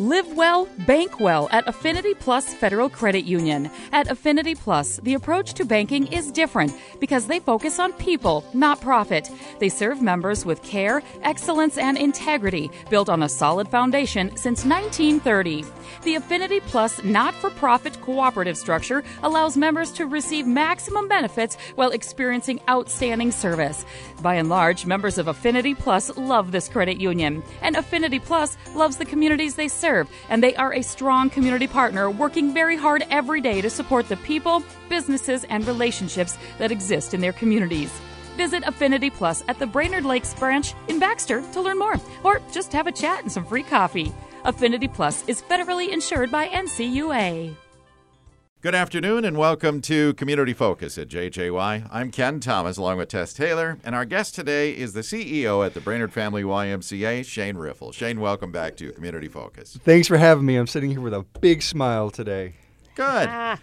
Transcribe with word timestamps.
Live 0.00 0.36
well, 0.36 0.68
bank 0.86 1.18
well 1.18 1.48
at 1.50 1.66
Affinity 1.66 2.14
Plus 2.14 2.54
Federal 2.54 2.88
Credit 2.88 3.24
Union. 3.24 3.68
At 3.90 4.08
Affinity 4.08 4.54
Plus, 4.54 4.98
the 4.98 5.14
approach 5.14 5.54
to 5.54 5.64
banking 5.64 6.06
is 6.12 6.30
different 6.30 6.72
because 7.00 7.26
they 7.26 7.40
focus 7.40 7.80
on 7.80 7.92
people, 7.94 8.44
not 8.54 8.80
profit. 8.80 9.28
They 9.58 9.68
serve 9.68 10.00
members 10.00 10.46
with 10.46 10.62
care, 10.62 11.02
excellence, 11.24 11.78
and 11.78 11.98
integrity 11.98 12.70
built 12.90 13.08
on 13.08 13.24
a 13.24 13.28
solid 13.28 13.66
foundation 13.66 14.36
since 14.36 14.64
1930. 14.64 15.64
The 16.04 16.14
Affinity 16.14 16.60
Plus 16.60 17.02
not 17.02 17.34
for 17.34 17.50
profit 17.50 18.00
cooperative 18.00 18.56
structure 18.56 19.02
allows 19.24 19.56
members 19.56 19.90
to 19.94 20.06
receive 20.06 20.46
maximum 20.46 21.08
benefits 21.08 21.56
while 21.74 21.90
experiencing 21.90 22.60
outstanding 22.70 23.32
service. 23.32 23.84
By 24.22 24.36
and 24.36 24.48
large, 24.48 24.86
members 24.86 25.18
of 25.18 25.26
Affinity 25.26 25.74
Plus 25.74 26.16
love 26.16 26.52
this 26.52 26.68
credit 26.68 27.00
union, 27.00 27.42
and 27.62 27.74
Affinity 27.74 28.20
Plus 28.20 28.56
loves 28.76 28.96
the 28.96 29.04
communities 29.04 29.56
they 29.56 29.66
serve 29.66 29.87
serve, 29.88 30.10
and 30.28 30.42
they 30.42 30.54
are 30.56 30.74
a 30.74 30.82
strong 30.82 31.30
community 31.30 31.66
partner 31.66 32.10
working 32.10 32.52
very 32.52 32.76
hard 32.76 33.06
every 33.10 33.40
day 33.40 33.60
to 33.62 33.70
support 33.70 34.06
the 34.08 34.16
people, 34.18 34.62
businesses, 34.88 35.44
and 35.44 35.66
relationships 35.66 36.36
that 36.58 36.70
exist 36.70 37.14
in 37.14 37.20
their 37.20 37.32
communities. 37.32 37.90
Visit 38.36 38.62
Affinity 38.66 39.10
Plus 39.10 39.42
at 39.48 39.58
the 39.58 39.66
Brainerd 39.66 40.04
Lakes 40.04 40.34
branch 40.34 40.74
in 40.88 40.98
Baxter 40.98 41.42
to 41.52 41.60
learn 41.60 41.78
more, 41.78 41.96
or 42.22 42.40
just 42.52 42.72
have 42.72 42.86
a 42.86 42.92
chat 42.92 43.22
and 43.22 43.32
some 43.32 43.46
free 43.46 43.62
coffee. 43.62 44.12
Affinity 44.44 44.88
Plus 44.88 45.24
is 45.26 45.42
federally 45.42 45.88
insured 45.88 46.30
by 46.30 46.48
NCUA. 46.48 47.67
Good 48.60 48.74
afternoon 48.74 49.24
and 49.24 49.36
welcome 49.36 49.80
to 49.82 50.14
Community 50.14 50.52
Focus 50.52 50.98
at 50.98 51.06
JJY. 51.06 51.88
I'm 51.92 52.10
Ken 52.10 52.40
Thomas 52.40 52.76
along 52.76 52.98
with 52.98 53.08
Tess 53.08 53.32
Taylor, 53.32 53.78
and 53.84 53.94
our 53.94 54.04
guest 54.04 54.34
today 54.34 54.76
is 54.76 54.94
the 54.94 55.02
CEO 55.02 55.64
at 55.64 55.74
the 55.74 55.80
Brainerd 55.80 56.12
Family 56.12 56.42
YMCA, 56.42 57.24
Shane 57.24 57.54
Riffle. 57.54 57.92
Shane, 57.92 58.18
welcome 58.18 58.50
back 58.50 58.76
to 58.78 58.90
Community 58.90 59.28
Focus. 59.28 59.78
Thanks 59.84 60.08
for 60.08 60.16
having 60.16 60.44
me. 60.44 60.56
I'm 60.56 60.66
sitting 60.66 60.90
here 60.90 61.00
with 61.00 61.14
a 61.14 61.24
big 61.40 61.62
smile 61.62 62.10
today. 62.10 62.54
Good. 62.96 63.28
Ah 63.30 63.60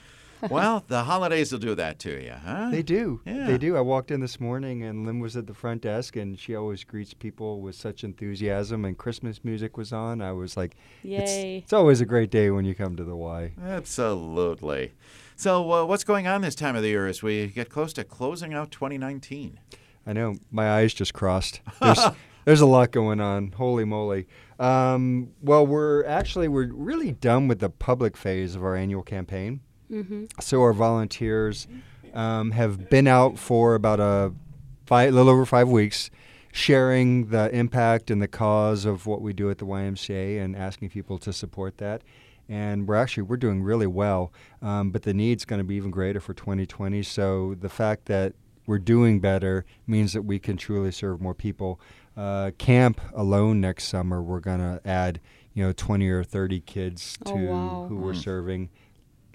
well, 0.50 0.84
the 0.88 1.04
holidays 1.04 1.52
will 1.52 1.60
do 1.60 1.76
that 1.76 2.00
to 2.00 2.24
you, 2.24 2.34
huh? 2.34 2.70
They 2.72 2.82
do. 2.84 3.22
Yeah. 3.26 3.48
They 3.48 3.58
do. 3.58 3.76
I 3.76 3.82
walked 3.82 4.12
in 4.12 4.20
this 4.20 4.40
morning 4.40 4.84
and 4.84 5.06
Lynn 5.06 5.20
was 5.20 5.36
at 5.36 5.48
the 5.48 5.54
front 5.54 5.82
desk 5.82 6.16
and 6.16 6.40
she 6.40 6.56
always 6.56 6.84
greets 6.84 7.14
people 7.14 7.62
with 7.62 7.76
such 7.76 8.04
enthusiasm 8.04 8.86
and 8.86 8.98
Christmas 8.98 9.44
music 9.44 9.78
was 9.78 9.92
on. 9.94 10.22
I 10.22 10.32
was 10.32 10.58
like, 10.58 10.76
Yay. 11.04 11.18
It's, 11.58 11.66
it's 11.66 11.74
always 11.74 12.02
a 12.02 12.06
great 12.06 12.30
day 12.32 12.50
when 12.50 12.66
you 12.66 12.76
come 12.76 12.96
to 12.96 13.04
the 13.04 13.16
Y. 13.16 13.54
Absolutely. 13.62 14.94
So, 15.36 15.72
uh, 15.72 15.86
what's 15.86 16.06
going 16.06 16.28
on 16.28 16.42
this 16.42 16.56
time 16.56 16.76
of 16.76 16.82
the 16.82 16.90
year 16.90 17.08
as 17.08 17.22
we 17.22 17.48
get 17.48 17.70
close 17.70 17.92
to 17.94 18.04
closing 18.06 18.54
out 18.54 18.72
2019? 18.72 19.60
I 20.08 20.14
know. 20.14 20.36
My 20.52 20.78
eyes 20.78 20.94
just 20.94 21.14
crossed. 21.14 21.62
There's, 21.82 22.00
there's 22.46 22.62
a 22.62 22.66
lot 22.66 22.92
going 22.92 23.20
on. 23.20 23.52
Holy 23.52 23.84
moly. 23.84 24.28
Um, 24.60 25.32
well, 25.42 25.66
we're 25.66 26.06
actually 26.06 26.48
we're 26.48 26.72
really 26.72 27.12
done 27.12 27.48
with 27.48 27.60
the 27.60 27.70
public 27.70 28.16
phase 28.16 28.56
of 28.56 28.64
our 28.64 28.76
annual 28.76 29.04
campaign. 29.04 29.60
Mm-hmm. 29.92 30.26
So 30.40 30.62
our 30.62 30.74
volunteers 30.74 31.68
um, 32.14 32.52
have 32.52 32.90
been 32.90 33.08
out 33.08 33.38
for 33.38 33.76
about 33.76 34.00
a 34.00 34.34
five, 34.86 35.14
little 35.14 35.32
over 35.32 35.46
five 35.46 35.68
weeks, 35.68 36.10
sharing 36.52 37.28
the 37.28 37.54
impact 37.54 38.10
and 38.10 38.22
the 38.22 38.28
cause 38.28 38.86
of 38.86 39.06
what 39.06 39.22
we 39.22 39.34
do 39.34 39.50
at 39.50 39.58
the 39.58 39.66
YMCA 39.66 40.42
and 40.42 40.56
asking 40.56 40.90
people 40.90 41.18
to 41.20 41.34
support 41.34 41.78
that. 41.78 42.02
And 42.48 42.88
we're 42.88 42.96
actually 42.96 43.24
we're 43.24 43.38
doing 43.38 43.64
really 43.64 43.88
well, 43.88 44.32
um, 44.62 44.92
but 44.92 45.02
the 45.02 45.14
need's 45.14 45.46
going 45.46 45.60
to 45.60 45.64
be 45.64 45.76
even 45.76 45.90
greater 45.90 46.20
for 46.20 46.34
2020. 46.34 47.02
So 47.04 47.56
the 47.60 47.70
fact 47.70 48.06
that 48.06 48.34
we're 48.68 48.80
doing 48.80 49.20
better 49.20 49.66
means 49.88 50.14
that 50.14 50.22
we 50.22 50.40
can 50.40 50.58
truly 50.58 50.92
serve 50.92 51.22
more 51.22 51.34
people. 51.34 51.80
Uh, 52.16 52.52
camp 52.58 53.02
alone 53.14 53.60
next 53.60 53.86
summer, 53.86 54.22
we're 54.22 54.40
going 54.40 54.60
to 54.60 54.80
add 54.86 55.20
you 55.54 55.64
know 55.64 55.74
20 55.74 56.08
or 56.10 56.24
30 56.24 56.60
kids 56.62 57.18
oh, 57.26 57.34
to 57.34 57.48
oh, 57.48 57.52
wow. 57.52 57.86
who 57.90 57.98
we're 57.98 58.14
mm. 58.14 58.24
serving 58.24 58.70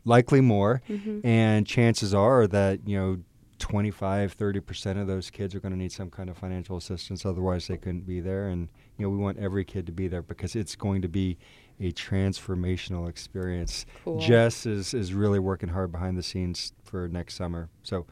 likely 0.05 0.41
more. 0.41 0.83
Mm-hmm. 0.89 1.27
And 1.27 1.67
chances 1.67 2.15
are 2.15 2.47
that, 2.47 2.87
you 2.87 2.99
know, 2.99 3.19
25, 3.59 4.37
30% 4.37 5.01
of 5.01 5.07
those 5.07 5.31
kids 5.31 5.55
are 5.55 5.61
going 5.61 5.73
to 5.73 5.79
need 5.79 5.93
some 5.93 6.11
kind 6.11 6.31
of 6.31 6.37
financial 6.37 6.77
assistance. 6.77 7.25
Otherwise, 7.25 7.69
they 7.69 7.77
couldn't 7.77 8.07
be 8.07 8.21
there. 8.21 8.49
And, 8.49 8.69
you 8.97 9.05
know, 9.05 9.11
we 9.11 9.19
want 9.19 9.39
every 9.39 9.65
kid 9.65 9.87
to 9.87 9.93
be 9.93 10.09
there 10.09 10.23
because 10.23 10.57
it's 10.57 10.75
going 10.75 11.03
to 11.03 11.09
be 11.09 11.39
a 11.79 11.93
transformational 11.93 13.09
experience. 13.09 13.87
Cool. 14.05 14.19
Jess 14.19 14.67
is, 14.67 14.93
is 14.95 15.15
really 15.15 15.39
working 15.39 15.69
hard 15.69 15.93
behind 15.93 16.19
the 16.19 16.23
scenes 16.23 16.73
for 16.85 17.09
next 17.09 17.35
summer. 17.35 17.69
So, 17.83 18.07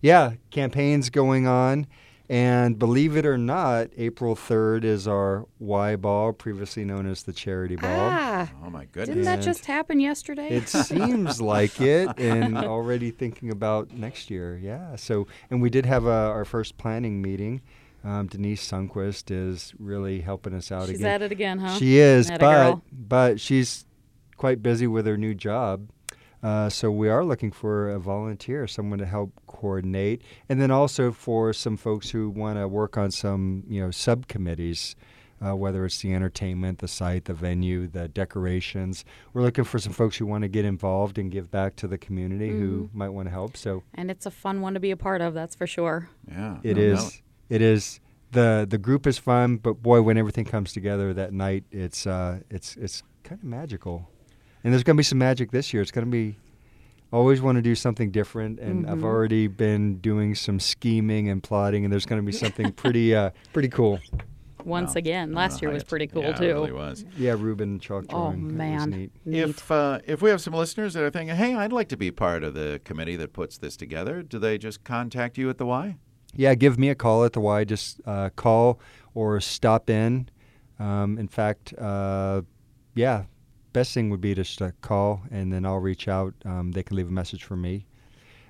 yeah, 0.00 0.34
campaigns 0.50 1.10
going 1.10 1.46
on. 1.46 1.86
And 2.28 2.78
believe 2.78 3.16
it 3.18 3.26
or 3.26 3.36
not, 3.36 3.90
April 3.98 4.34
3rd 4.34 4.84
is 4.84 5.06
our 5.06 5.46
Y 5.58 5.96
Ball, 5.96 6.32
previously 6.32 6.84
known 6.84 7.06
as 7.06 7.24
the 7.24 7.34
Charity 7.34 7.76
Ball. 7.76 7.90
Ah, 7.92 8.50
oh, 8.64 8.70
my 8.70 8.86
goodness. 8.86 9.08
Didn't 9.08 9.24
that 9.24 9.42
just 9.42 9.66
happen 9.66 10.00
yesterday? 10.00 10.48
It 10.48 10.68
seems 10.68 11.40
like 11.42 11.80
it, 11.82 12.08
and 12.18 12.56
already 12.64 13.10
thinking 13.10 13.50
about 13.50 13.92
next 13.92 14.30
year. 14.30 14.56
Yeah. 14.56 14.96
So, 14.96 15.26
and 15.50 15.60
we 15.60 15.68
did 15.68 15.84
have 15.84 16.06
a, 16.06 16.10
our 16.10 16.46
first 16.46 16.78
planning 16.78 17.20
meeting. 17.20 17.60
Um, 18.04 18.26
Denise 18.26 18.66
Sunquist 18.66 19.30
is 19.30 19.74
really 19.78 20.20
helping 20.20 20.54
us 20.54 20.72
out 20.72 20.88
she's 20.88 20.98
again. 20.98 20.98
She's 20.98 21.04
at 21.04 21.22
it 21.22 21.32
again, 21.32 21.58
huh? 21.58 21.78
She 21.78 21.98
is, 21.98 22.30
Atta 22.30 22.38
but 22.38 22.64
girl. 22.64 22.82
but 22.92 23.40
she's 23.40 23.84
quite 24.36 24.62
busy 24.62 24.86
with 24.86 25.06
her 25.06 25.16
new 25.16 25.34
job. 25.34 25.88
Uh, 26.44 26.68
so 26.68 26.90
we 26.90 27.08
are 27.08 27.24
looking 27.24 27.50
for 27.50 27.88
a 27.88 27.98
volunteer, 27.98 28.66
someone 28.66 28.98
to 28.98 29.06
help 29.06 29.32
coordinate, 29.46 30.20
and 30.50 30.60
then 30.60 30.70
also 30.70 31.10
for 31.10 31.54
some 31.54 31.74
folks 31.74 32.10
who 32.10 32.28
want 32.28 32.58
to 32.58 32.68
work 32.68 32.98
on 32.98 33.10
some 33.10 33.64
you 33.66 33.80
know 33.80 33.90
subcommittees. 33.90 34.94
Uh, 35.44 35.54
whether 35.54 35.84
it's 35.84 35.98
the 35.98 36.14
entertainment, 36.14 36.78
the 36.78 36.88
site, 36.88 37.26
the 37.26 37.34
venue, 37.34 37.86
the 37.86 38.08
decorations. 38.08 39.04
We're 39.34 39.42
looking 39.42 39.64
for 39.64 39.78
some 39.78 39.92
folks 39.92 40.16
who 40.16 40.24
want 40.24 40.42
to 40.42 40.48
get 40.48 40.64
involved 40.64 41.18
and 41.18 41.30
give 41.30 41.50
back 41.50 41.76
to 41.76 41.88
the 41.88 41.98
community 41.98 42.48
mm. 42.48 42.58
who 42.58 42.90
might 42.94 43.10
want 43.10 43.26
to 43.26 43.30
help. 43.30 43.56
So, 43.56 43.82
and 43.94 44.10
it's 44.10 44.24
a 44.24 44.30
fun 44.30 44.62
one 44.62 44.72
to 44.72 44.80
be 44.80 44.90
a 44.92 44.96
part 44.96 45.20
of. 45.20 45.34
That's 45.34 45.54
for 45.54 45.66
sure. 45.66 46.08
Yeah, 46.30 46.58
it 46.62 46.76
no 46.76 46.82
is. 46.82 47.02
Doubt. 47.02 47.12
It 47.50 47.62
is. 47.62 48.00
the 48.30 48.66
The 48.66 48.78
group 48.78 49.06
is 49.06 49.18
fun, 49.18 49.56
but 49.56 49.82
boy, 49.82 50.00
when 50.00 50.16
everything 50.16 50.44
comes 50.46 50.72
together 50.72 51.12
that 51.12 51.34
night, 51.34 51.64
it's 51.70 52.06
uh, 52.06 52.38
it's 52.48 52.76
it's 52.76 53.02
kind 53.24 53.40
of 53.40 53.44
magical. 53.44 54.08
And 54.64 54.72
there's 54.72 54.82
going 54.82 54.96
to 54.96 54.98
be 54.98 55.04
some 55.04 55.18
magic 55.18 55.50
this 55.50 55.72
year. 55.72 55.82
It's 55.82 55.90
going 55.90 56.06
to 56.06 56.10
be 56.10 56.36
always 57.14 57.40
want 57.40 57.56
to 57.56 57.62
do 57.62 57.74
something 57.74 58.10
different, 58.10 58.58
and 58.58 58.84
mm-hmm. 58.84 58.92
I've 58.92 59.04
already 59.04 59.46
been 59.46 59.98
doing 59.98 60.34
some 60.34 60.58
scheming 60.58 61.28
and 61.28 61.42
plotting, 61.42 61.84
and 61.84 61.92
there's 61.92 62.06
going 62.06 62.20
to 62.20 62.26
be 62.26 62.32
something 62.32 62.72
pretty 62.82 63.14
uh, 63.14 63.30
pretty 63.52 63.68
cool. 63.68 64.00
Once 64.64 64.94
wow. 64.94 64.98
again, 64.98 65.32
last 65.32 65.60
year 65.60 65.70
was 65.70 65.84
pretty 65.84 66.06
cool 66.06 66.22
yeah, 66.22 66.32
too. 66.32 66.44
It 66.44 66.52
really 66.52 66.72
was. 66.72 67.04
Yeah, 67.16 67.36
Ruben 67.38 67.78
chalk 67.78 68.04
oh, 68.08 68.12
drawing. 68.12 68.34
Oh 68.34 68.54
man, 68.54 68.90
neat. 68.90 69.12
neat. 69.24 69.38
If 69.38 69.70
uh, 69.70 70.00
if 70.06 70.22
we 70.22 70.30
have 70.30 70.40
some 70.40 70.54
listeners 70.54 70.94
that 70.94 71.04
are 71.04 71.10
thinking, 71.10 71.36
"Hey, 71.36 71.54
I'd 71.54 71.72
like 71.72 71.88
to 71.90 71.96
be 71.96 72.10
part 72.10 72.42
of 72.42 72.54
the 72.54 72.80
committee 72.84 73.16
that 73.16 73.32
puts 73.32 73.58
this 73.58 73.76
together," 73.76 74.22
do 74.22 74.38
they 74.38 74.58
just 74.58 74.82
contact 74.84 75.38
you 75.38 75.48
at 75.50 75.58
the 75.58 75.66
Y? 75.66 75.96
Yeah, 76.34 76.54
give 76.54 76.78
me 76.78 76.88
a 76.88 76.94
call 76.94 77.24
at 77.24 77.32
the 77.32 77.40
Y. 77.40 77.64
Just 77.64 78.00
uh, 78.06 78.30
call 78.30 78.80
or 79.14 79.40
stop 79.40 79.88
in. 79.88 80.28
Um, 80.80 81.18
in 81.18 81.28
fact, 81.28 81.72
uh, 81.74 82.42
yeah, 82.94 83.24
best 83.74 83.92
thing 83.92 84.08
would 84.08 84.22
be 84.22 84.34
just 84.34 84.56
to 84.58 84.72
call, 84.80 85.22
and 85.30 85.52
then 85.52 85.66
I'll 85.66 85.78
reach 85.78 86.08
out. 86.08 86.32
Um, 86.46 86.72
they 86.72 86.82
can 86.82 86.96
leave 86.96 87.08
a 87.08 87.12
message 87.12 87.44
for 87.44 87.56
me. 87.56 87.84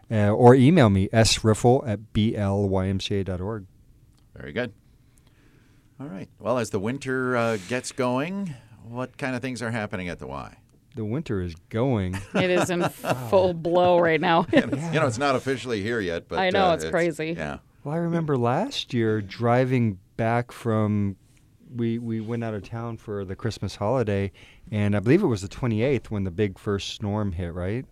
Uh, 0.09 0.29
or 0.29 0.55
email 0.55 0.91
me, 0.91 1.09
sriffle 1.09 1.83
at 1.89 2.13
blymca.org. 2.13 3.67
Very 4.37 4.53
good. 4.53 4.73
All 5.99 6.07
right. 6.07 6.29
Well, 6.39 6.59
as 6.59 6.71
the 6.71 6.79
winter 6.79 7.37
uh, 7.37 7.57
gets 7.69 7.91
going, 7.91 8.55
what 8.83 9.17
kind 9.17 9.35
of 9.35 9.43
things 9.43 9.63
are 9.63 9.71
happening 9.71 10.09
at 10.09 10.19
the 10.19 10.27
Y? 10.27 10.57
The 10.95 11.05
winter 11.05 11.41
is 11.41 11.55
going. 11.71 12.19
It 12.35 12.51
is 12.51 12.71
in 12.71 12.83
full 13.31 13.55
blow 13.55 13.99
right 13.99 14.21
now. 14.21 14.47
yeah. 14.53 14.93
You 14.93 15.01
know, 15.01 15.07
it's 15.07 15.19
not 15.19 15.35
officially 15.35 15.83
here 15.83 16.01
yet, 16.01 16.29
but 16.29 16.39
I 16.39 16.51
know 16.51 16.67
uh, 16.71 16.75
it's, 16.75 16.85
it's 16.85 16.91
crazy. 16.91 17.35
Yeah. 17.37 17.59
Well, 17.83 17.95
I 17.95 17.99
remember 17.99 18.37
last 18.37 18.93
year 18.93 19.21
driving 19.21 19.99
back 20.17 20.53
from 20.53 21.17
we 21.75 21.99
we 21.99 22.21
went 22.21 22.45
out 22.45 22.55
of 22.55 22.63
town 22.63 22.97
for 22.97 23.25
the 23.25 23.37
Christmas 23.37 23.77
holiday, 23.77 24.33
and 24.71 24.97
I 24.97 25.01
believe 25.01 25.23
it 25.23 25.27
was 25.27 25.43
the 25.43 25.49
28th 25.49 26.07
when 26.07 26.25
the 26.25 26.31
big 26.31 26.59
first 26.59 26.91
storm 26.91 27.33
hit, 27.33 27.53
right? 27.53 27.85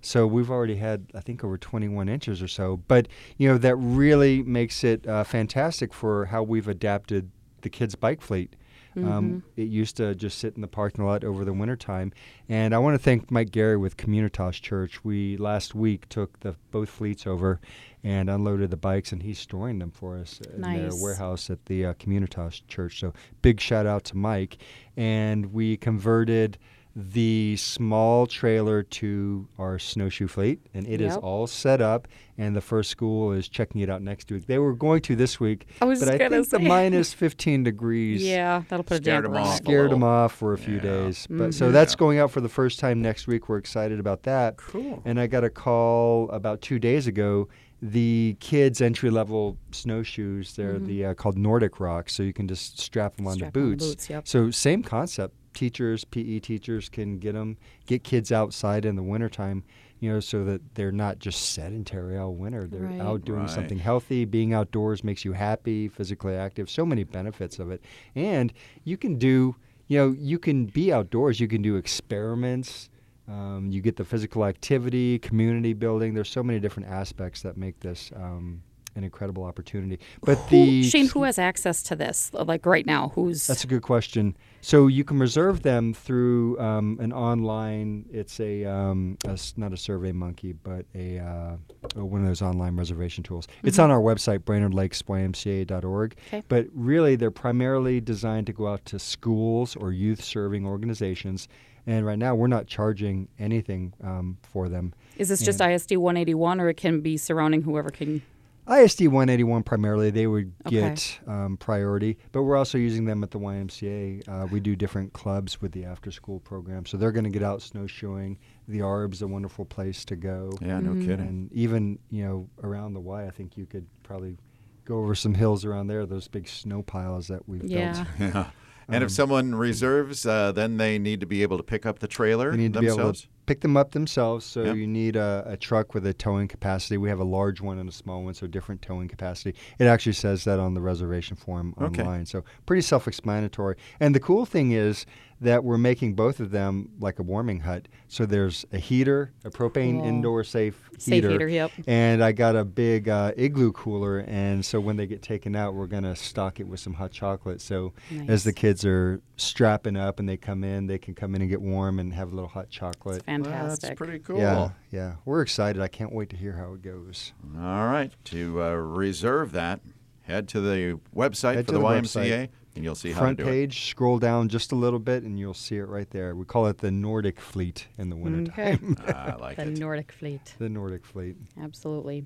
So 0.00 0.26
we've 0.26 0.50
already 0.50 0.76
had, 0.76 1.06
I 1.14 1.20
think, 1.20 1.42
over 1.42 1.58
21 1.58 2.08
inches 2.08 2.40
or 2.40 2.48
so. 2.48 2.76
But 2.88 3.08
you 3.36 3.48
know 3.48 3.58
that 3.58 3.76
really 3.76 4.42
makes 4.42 4.84
it 4.84 5.06
uh, 5.06 5.24
fantastic 5.24 5.92
for 5.92 6.26
how 6.26 6.42
we've 6.42 6.68
adapted 6.68 7.30
the 7.62 7.70
kids' 7.70 7.94
bike 7.94 8.20
fleet. 8.20 8.54
Um, 8.98 9.04
mm-hmm. 9.04 9.18
Um, 9.18 9.42
it 9.56 9.68
used 9.68 9.96
to 9.98 10.14
just 10.14 10.38
sit 10.38 10.54
in 10.54 10.60
the 10.60 10.68
parking 10.68 11.04
lot 11.04 11.24
over 11.24 11.44
the 11.44 11.52
wintertime. 11.52 12.12
And 12.48 12.74
I 12.74 12.78
want 12.78 12.94
to 12.94 13.02
thank 13.02 13.30
Mike 13.30 13.50
Gary 13.50 13.76
with 13.76 13.96
Communitas 13.96 14.60
Church. 14.60 15.04
We 15.04 15.36
last 15.36 15.74
week 15.74 16.08
took 16.08 16.40
the 16.40 16.56
both 16.70 16.88
fleets 16.88 17.26
over 17.26 17.60
and 18.04 18.30
unloaded 18.30 18.70
the 18.70 18.76
bikes, 18.76 19.12
and 19.12 19.22
he's 19.22 19.38
storing 19.38 19.78
them 19.78 19.90
for 19.90 20.16
us 20.18 20.40
nice. 20.56 20.78
in 20.78 20.88
their 20.88 21.02
warehouse 21.02 21.50
at 21.50 21.66
the 21.66 21.86
uh, 21.86 21.94
Communitas 21.94 22.62
Church. 22.68 23.00
So 23.00 23.12
big 23.42 23.60
shout 23.60 23.86
out 23.86 24.04
to 24.04 24.16
Mike. 24.16 24.58
And 24.96 25.52
we 25.52 25.76
converted 25.76 26.58
the 27.00 27.54
small 27.56 28.26
trailer 28.26 28.82
to 28.82 29.46
our 29.56 29.78
snowshoe 29.78 30.26
fleet, 30.26 30.58
and 30.74 30.84
it 30.88 31.00
is 31.00 31.12
Yep. 31.14 31.22
all 31.22 31.46
set 31.46 31.80
up. 31.80 32.08
And 32.36 32.56
the 32.56 32.60
first 32.60 32.90
school 32.90 33.30
is 33.32 33.48
checking 33.48 33.80
it 33.82 33.88
out 33.88 34.02
next 34.02 34.30
week. 34.32 34.46
They 34.46 34.58
were 34.58 34.72
going 34.72 35.00
to 35.02 35.14
this 35.14 35.38
week, 35.38 35.66
I 35.80 35.84
was 35.84 36.00
but 36.00 36.08
I 36.08 36.18
gonna 36.18 36.30
think 36.42 36.50
the 36.50 36.58
say. 36.58 36.64
minus 36.66 37.12
15 37.12 37.62
degrees 37.62 38.22
Yeah, 38.26 38.62
that'll 38.68 38.82
put 38.82 38.98
a 39.00 39.02
Scared 39.02 39.24
damper 39.24 39.36
them 39.38 39.46
off. 39.46 39.54
it. 39.60 39.64
scared 39.64 39.90
them 39.92 40.02
off 40.02 40.32
for 40.34 40.52
a 40.54 40.58
few 40.58 40.74
Yeah. 40.76 40.80
days. 40.80 41.26
But 41.30 41.50
Mhm. 41.50 41.54
so 41.54 41.70
that's 41.70 41.94
going 41.94 42.18
out 42.18 42.32
for 42.32 42.40
the 42.40 42.48
first 42.48 42.80
time 42.80 43.00
next 43.00 43.28
week. 43.28 43.48
We're 43.48 43.58
excited 43.58 44.00
about 44.00 44.24
that. 44.24 44.56
Cool. 44.56 45.00
And 45.04 45.20
I 45.20 45.28
got 45.28 45.44
a 45.44 45.50
call 45.50 46.28
about 46.30 46.62
two 46.62 46.80
days 46.80 47.06
ago. 47.06 47.48
The 47.80 48.36
kids' 48.40 48.80
entry 48.80 49.10
level 49.10 49.56
snowshoes, 49.70 50.56
they're 50.56 50.80
the 50.80 51.04
uh, 51.06 51.14
called 51.14 51.38
Nordic 51.38 51.78
Rocks, 51.78 52.12
so 52.12 52.24
you 52.24 52.32
can 52.32 52.48
just 52.48 52.80
strap 52.80 53.16
them 53.16 53.26
onto 53.28 53.44
Mm-hmm. 53.44 53.50
Strap 53.50 53.56
'em 53.56 53.62
on 53.62 53.68
the 53.70 53.76
boots. 53.76 53.86
boots, 53.88 54.10
yep. 54.10 54.26
So 54.26 54.50
same 54.50 54.82
concept. 54.82 55.34
Teachers, 55.54 56.04
PE 56.04 56.38
teachers 56.40 56.88
can 56.88 57.18
get 57.18 57.32
them, 57.34 57.56
get 57.86 58.04
kids 58.04 58.30
outside 58.30 58.84
in 58.84 58.96
the 58.96 59.02
wintertime, 59.02 59.64
you 60.00 60.12
know, 60.12 60.20
so 60.20 60.44
that 60.44 60.74
they're 60.74 60.92
not 60.92 61.18
just 61.18 61.52
sedentary 61.52 62.16
all 62.16 62.34
winter. 62.34 62.66
They're 62.66 62.82
Right. 62.82 63.00
out 63.00 63.24
doing 63.24 63.40
Right. 63.40 63.50
something 63.50 63.78
healthy. 63.78 64.24
Being 64.24 64.52
outdoors 64.52 65.02
makes 65.02 65.24
you 65.24 65.32
happy, 65.32 65.88
physically 65.88 66.34
active. 66.34 66.70
So 66.70 66.86
many 66.86 67.04
benefits 67.04 67.58
of 67.58 67.70
it. 67.70 67.82
And 68.14 68.52
you 68.84 68.96
can 68.96 69.16
do, 69.16 69.56
you 69.88 69.98
know, 69.98 70.14
you 70.18 70.38
can 70.38 70.66
be 70.66 70.92
outdoors. 70.92 71.40
You 71.40 71.48
can 71.48 71.62
do 71.62 71.76
experiments. 71.76 72.90
Um, 73.26 73.70
you 73.70 73.82
get 73.82 73.96
the 73.96 74.04
physical 74.04 74.44
activity, 74.44 75.18
community 75.18 75.72
building. 75.74 76.14
There's 76.14 76.30
so 76.30 76.42
many 76.42 76.60
different 76.60 76.88
aspects 76.88 77.42
that 77.42 77.56
make 77.56 77.80
this 77.80 78.10
um, 78.16 78.62
an 78.98 79.04
incredible 79.04 79.44
opportunity. 79.44 79.98
But 80.22 80.36
Who, 80.36 80.50
the 80.50 80.82
Shane, 80.82 81.08
who 81.08 81.22
has 81.22 81.38
access 81.38 81.82
to 81.84 81.96
this? 81.96 82.30
Like 82.34 82.66
right 82.66 82.84
now, 82.84 83.12
who's 83.14 83.46
that's 83.46 83.64
a 83.64 83.66
good 83.66 83.82
question. 83.82 84.36
So 84.60 84.88
you 84.88 85.04
can 85.04 85.18
reserve 85.18 85.62
them 85.62 85.94
through 85.94 86.58
um, 86.58 86.98
an 87.00 87.12
online. 87.12 88.04
It's 88.12 88.40
a, 88.40 88.64
um, 88.64 89.16
a 89.24 89.38
not 89.56 89.72
a 89.72 89.76
Survey 89.76 90.12
Monkey, 90.12 90.52
but 90.52 90.84
a 90.94 91.18
uh, 91.20 91.56
one 91.94 92.22
of 92.22 92.26
those 92.26 92.42
online 92.42 92.76
reservation 92.76 93.22
tools. 93.22 93.46
It's 93.62 93.78
on 93.78 93.90
our 93.90 94.00
website, 94.00 94.40
BrainerdLakesYMCA.org. 94.40 96.16
Okay. 96.26 96.42
But 96.48 96.66
really, 96.74 97.16
they're 97.16 97.30
primarily 97.30 98.00
designed 98.00 98.46
to 98.48 98.52
go 98.52 98.66
out 98.66 98.84
to 98.86 98.98
schools 98.98 99.76
or 99.76 99.92
youth-serving 99.92 100.66
organizations. 100.66 101.48
And 101.86 102.04
right 102.04 102.18
now, 102.18 102.34
we're 102.34 102.48
not 102.48 102.66
charging 102.66 103.28
anything 103.38 103.94
um, 104.02 104.36
for 104.42 104.68
them. 104.68 104.92
is 105.16 105.30
this 105.30 105.40
just 105.40 105.60
ISD 105.62 105.96
181, 105.96 106.60
or 106.60 106.68
it 106.68 106.76
can 106.76 107.00
be 107.00 107.16
surrounding 107.16 107.62
whoever 107.62 107.88
can? 107.88 108.20
ISD 108.70 109.02
181 109.08 109.62
primarily, 109.62 110.10
they 110.10 110.26
would 110.26 110.52
Okay. 110.66 110.80
get 110.80 111.20
um, 111.26 111.56
priority, 111.56 112.18
but 112.32 112.42
we're 112.42 112.56
also 112.56 112.76
using 112.78 113.04
them 113.06 113.22
at 113.24 113.30
the 113.30 113.38
YMCA. 113.38 114.28
Uh, 114.28 114.46
we 114.52 114.60
do 114.60 114.76
different 114.76 115.12
clubs 115.14 115.60
with 115.60 115.72
the 115.72 115.84
after 115.84 116.10
school 116.10 116.40
program, 116.40 116.84
so 116.84 116.96
they're 116.96 117.12
going 117.12 117.24
to 117.24 117.30
get 117.30 117.42
out 117.42 117.62
snowshoeing. 117.62 118.38
The 118.66 118.82
Arb's 118.82 119.22
a 119.22 119.26
wonderful 119.26 119.64
place 119.64 120.04
to 120.06 120.16
go. 120.16 120.50
Yeah, 120.60 120.80
no 120.80 120.94
kidding. 120.94 121.20
And 121.26 121.52
even, 121.52 121.98
you 122.10 122.24
know, 122.24 122.48
around 122.62 122.92
the 122.94 123.00
Y, 123.00 123.26
I 123.26 123.30
think 123.30 123.56
you 123.56 123.64
could 123.64 123.86
probably 124.02 124.36
go 124.84 124.98
over 124.98 125.14
some 125.14 125.34
hills 125.34 125.64
around 125.64 125.86
there, 125.86 126.04
those 126.06 126.28
big 126.28 126.48
snow 126.48 126.82
piles 126.82 127.28
that 127.28 127.48
we've 127.48 127.64
Yeah. 127.64 127.92
built. 127.92 128.06
Yeah. 128.34 128.50
And 128.90 129.04
if 129.04 129.10
someone 129.10 129.54
reserves, 129.54 130.24
uh, 130.24 130.50
then 130.52 130.78
they 130.78 130.98
need 130.98 131.20
to 131.20 131.26
be 131.26 131.42
able 131.42 131.58
to 131.58 131.62
pick 131.62 131.84
up 131.84 131.98
the 131.98 132.08
trailer 132.08 132.52
They 132.52 132.56
need 132.56 132.72
to 132.72 132.80
be 132.80 132.86
able 132.86 132.96
themselves. 132.96 133.28
To 133.48 133.54
pick 133.54 133.60
them 133.62 133.76
up 133.76 133.92
themselves. 133.92 134.44
So 134.44 134.62
Yep. 134.64 134.76
you 134.76 134.86
need 134.86 135.16
a, 135.16 135.42
a 135.46 135.56
truck 135.56 135.94
with 135.94 136.06
a 136.06 136.12
towing 136.14 136.48
capacity. 136.48 136.96
We 136.98 137.08
have 137.08 137.20
a 137.20 137.24
large 137.24 137.60
one 137.60 137.78
and 137.78 137.88
a 137.88 137.92
small 137.92 138.22
one, 138.22 138.34
so 138.34 138.46
different 138.46 138.82
towing 138.82 139.08
capacity. 139.08 139.54
It 139.78 139.86
actually 139.86 140.12
says 140.12 140.44
that 140.44 140.58
on 140.58 140.74
the 140.74 140.80
reservation 140.80 141.36
form 141.36 141.74
Okay. 141.80 142.02
online. 142.02 142.26
So 142.26 142.44
pretty 142.66 142.82
self-explanatory. 142.82 143.76
And 144.00 144.14
the 144.14 144.20
cool 144.20 144.44
thing 144.46 144.72
is 144.72 145.06
that 145.40 145.62
we're 145.62 145.78
making 145.78 146.14
both 146.14 146.40
of 146.40 146.50
them 146.50 146.88
like 146.98 147.20
a 147.20 147.22
warming 147.22 147.60
hut. 147.60 147.86
So 148.08 148.26
there's 148.26 148.64
a 148.72 148.78
heater, 148.78 149.32
a 149.44 149.50
propane 149.50 150.00
Cool. 150.00 150.08
indoor 150.08 150.42
safe 150.42 150.90
Safe 150.98 151.14
heater. 151.14 151.30
heater, 151.30 151.46
yep. 151.48 151.70
And 151.86 152.24
I 152.24 152.32
got 152.32 152.56
a 152.56 152.64
big 152.64 153.08
uh, 153.08 153.30
igloo 153.36 153.70
cooler, 153.70 154.18
and 154.26 154.64
so 154.64 154.80
when 154.80 154.96
they 154.96 155.06
get 155.06 155.22
taken 155.22 155.54
out, 155.54 155.74
we're 155.74 155.86
gonna 155.86 156.16
stock 156.16 156.58
it 156.58 156.66
with 156.66 156.80
some 156.80 156.94
hot 156.94 157.12
chocolate. 157.12 157.60
So 157.60 157.92
as 158.26 158.42
the 158.42 158.52
kids 158.52 158.84
are 158.84 159.20
strapping 159.36 159.96
up 159.96 160.18
and 160.18 160.28
they 160.28 160.36
come 160.36 160.64
in, 160.64 160.88
they 160.88 160.98
can 160.98 161.14
come 161.14 161.36
in 161.36 161.40
and 161.42 161.48
get 161.48 161.60
warm 161.60 162.00
and 162.00 162.12
have 162.14 162.32
a 162.32 162.34
little 162.34 162.48
hot 162.50 162.68
chocolate. 162.68 163.22
It's 163.40 163.48
fantastic. 163.48 163.82
That's 163.90 163.98
pretty 163.98 164.18
cool. 164.20 164.38
Yeah, 164.38 164.70
yeah, 164.90 165.14
we're 165.24 165.42
excited. 165.42 165.80
I 165.80 165.88
can't 165.88 166.12
wait 166.12 166.30
to 166.30 166.36
hear 166.36 166.52
how 166.52 166.72
it 166.74 166.82
goes. 166.82 167.32
All 167.56 167.86
right. 167.86 168.12
To 168.26 168.62
uh, 168.62 168.70
reserve 168.72 169.52
that, 169.52 169.80
head 170.22 170.48
to 170.48 170.60
the 170.60 171.00
website 171.14 171.54
Head 171.54 171.66
for 171.66 171.72
the, 171.72 171.78
the 171.78 171.84
YMCA, 171.84 172.02
website. 172.02 172.48
And 172.78 172.84
you'll 172.84 172.94
see 172.94 173.12
Front 173.12 173.40
how 173.40 173.44
to 173.44 173.50
do 173.50 173.56
page, 173.58 173.90
scroll 173.90 174.18
down 174.20 174.48
just 174.48 174.70
a 174.70 174.76
little 174.76 175.00
bit, 175.00 175.24
and 175.24 175.36
you'll 175.36 175.52
see 175.52 175.76
it 175.76 175.88
right 175.88 176.08
there. 176.10 176.36
We 176.36 176.44
call 176.44 176.68
it 176.68 176.78
the 176.78 176.92
Nordic 176.92 177.40
Fleet 177.40 177.88
in 177.98 178.08
the 178.08 178.14
wintertime. 178.16 178.96
Okay. 179.00 179.10
it. 179.10 179.16
I 179.16 179.34
like 179.34 179.56
the 179.56 179.64
it. 179.64 179.78
Nordic 179.78 180.12
Fleet. 180.12 180.54
the 180.58 180.68
Nordic 180.68 181.04
Fleet. 181.04 181.36
Absolutely. 181.60 182.24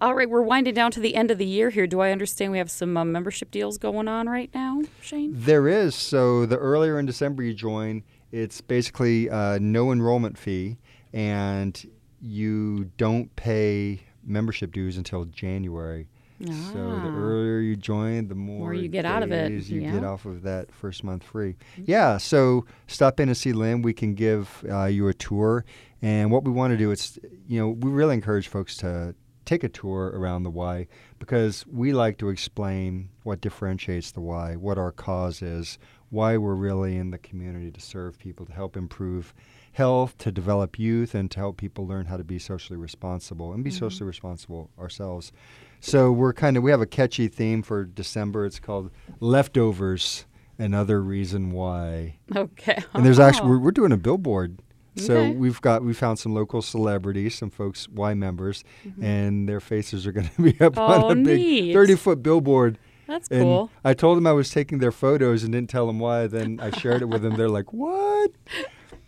All 0.00 0.14
right, 0.14 0.28
we're 0.28 0.42
winding 0.42 0.74
down 0.74 0.90
to 0.90 1.00
the 1.00 1.14
end 1.14 1.30
of 1.30 1.38
the 1.38 1.46
year 1.46 1.70
here. 1.70 1.86
Do 1.86 2.00
I 2.00 2.10
understand 2.10 2.50
we 2.50 2.58
have 2.58 2.70
some 2.70 2.96
uh, 2.96 3.04
membership 3.04 3.52
deals 3.52 3.78
going 3.78 4.08
on 4.08 4.28
right 4.28 4.50
now, 4.52 4.82
Shane? 5.00 5.30
There 5.34 5.68
is. 5.68 5.94
So 5.94 6.46
the 6.46 6.58
earlier 6.58 6.98
in 6.98 7.06
December 7.06 7.44
you 7.44 7.54
join, 7.54 8.02
it's 8.32 8.60
basically 8.60 9.30
uh, 9.30 9.60
no 9.60 9.92
enrollment 9.92 10.36
fee, 10.36 10.78
and 11.12 11.80
you 12.20 12.90
don't 12.96 13.34
pay 13.36 14.02
membership 14.24 14.72
dues 14.72 14.96
until 14.96 15.26
January. 15.26 16.08
So 16.46 16.74
the 16.74 17.08
Ah. 17.08 17.16
earlier 17.16 17.58
you 17.58 17.76
join, 17.76 18.28
the 18.28 18.34
more, 18.34 18.58
More 18.60 18.74
you 18.74 18.88
get 18.88 19.04
out 19.04 19.22
of 19.22 19.30
it, 19.32 19.50
you 19.68 19.80
yeah. 19.82 19.92
get 19.92 20.04
off 20.04 20.24
of 20.24 20.42
that 20.42 20.72
first 20.72 21.04
month 21.04 21.22
free. 21.22 21.56
Yeah. 21.76 22.16
So 22.18 22.64
stop 22.86 23.20
in 23.20 23.28
and 23.28 23.36
see 23.36 23.52
Lynn. 23.52 23.82
We 23.82 23.92
can 23.92 24.14
give 24.14 24.64
uh, 24.70 24.84
you 24.86 25.08
a 25.08 25.14
tour, 25.14 25.64
and 26.00 26.30
what 26.30 26.44
we 26.44 26.50
want 26.50 26.72
to 26.72 26.76
do 26.76 26.90
is, 26.90 27.18
you 27.46 27.60
know, 27.60 27.68
we 27.70 27.90
really 27.90 28.14
encourage 28.14 28.48
folks 28.48 28.76
to 28.78 29.14
take 29.44 29.64
a 29.64 29.68
tour 29.68 30.12
around 30.14 30.44
the 30.44 30.50
Y 30.50 30.86
because 31.18 31.64
we 31.66 31.92
like 31.92 32.16
to 32.18 32.28
explain 32.28 33.08
what 33.24 33.40
differentiates 33.40 34.12
the 34.12 34.20
Y, 34.20 34.54
what 34.56 34.78
our 34.78 34.92
cause 34.92 35.42
is, 35.42 35.78
why 36.12 36.36
we're 36.36 36.54
really 36.54 36.96
in 36.96 37.10
the 37.10 37.18
community 37.18 37.70
to 37.72 37.80
serve 37.80 38.18
people, 38.18 38.44
to 38.46 38.52
help 38.52 38.76
improve 38.76 39.32
health, 39.72 40.16
to 40.18 40.30
develop 40.30 40.78
youth, 40.78 41.14
and 41.14 41.30
to 41.30 41.38
help 41.40 41.56
people 41.56 41.86
learn 41.86 42.04
how 42.06 42.16
to 42.18 42.22
be 42.24 42.38
socially 42.38 42.78
responsible 42.78 43.52
and 43.54 43.64
be 43.64 43.70
socially 43.70 44.06
responsible 44.06 44.70
ourselves. 44.78 45.32
So 45.80 46.12
we're 46.12 46.34
kind 46.34 46.56
of 46.56 46.62
we 46.62 46.70
have 46.70 46.82
a 46.82 46.86
catchy 46.86 47.28
theme 47.28 47.62
for 47.62 47.84
December. 47.84 48.44
It's 48.46 48.60
called 48.60 48.90
leftovers. 49.20 50.26
Another 50.58 51.02
reason 51.02 51.50
why. 51.50 52.18
Okay. 52.36 52.78
And 52.94 53.04
there's 53.04 53.18
actually 53.18 53.46
Oh. 53.46 53.50
we're, 53.52 53.58
we're 53.58 53.70
doing 53.72 53.90
a 53.92 53.96
billboard. 53.96 54.58
So 54.96 55.14
Okay. 55.16 55.34
we've 55.34 55.60
got 55.62 55.82
we 55.82 55.94
found 55.94 56.18
some 56.18 56.34
local 56.34 56.60
celebrities, 56.60 57.34
some 57.34 57.48
folks 57.50 57.88
Y 57.88 58.12
members, 58.14 58.62
Mm-hmm. 58.86 59.02
and 59.04 59.48
their 59.48 59.60
faces 59.60 60.06
are 60.06 60.12
going 60.12 60.28
to 60.36 60.42
be 60.42 60.60
up 60.60 60.74
Oh, 60.76 61.06
on 61.08 61.20
a 61.20 61.22
big 61.24 61.38
neat. 61.38 61.72
30 61.72 61.94
foot 61.96 62.22
billboard. 62.22 62.78
That's 63.12 63.28
And 63.28 63.42
cool. 63.42 63.70
I 63.84 63.92
told 63.92 64.16
them 64.16 64.26
I 64.26 64.32
was 64.32 64.48
taking 64.48 64.78
their 64.78 64.90
photos 64.90 65.42
and 65.42 65.52
didn't 65.52 65.68
tell 65.68 65.86
them 65.86 65.98
why. 65.98 66.26
Then 66.28 66.58
I 66.62 66.70
shared 66.70 67.02
it 67.02 67.10
with 67.10 67.20
them. 67.20 67.36
They're 67.36 67.50
like, 67.50 67.70
"What?" 67.70 68.30